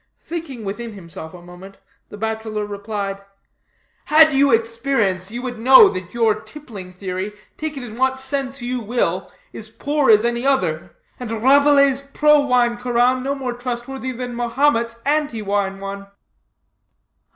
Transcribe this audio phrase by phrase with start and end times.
[0.23, 1.77] Thinking within himself a moment,
[2.09, 3.21] the bachelor replied:
[4.05, 8.63] "Had you experience, you would know that your tippling theory, take it in what sense
[8.63, 10.95] you will, is poor as any other.
[11.19, 16.07] And Rabelais's pro wine Koran no more trustworthy than Mahomet's anti wine one."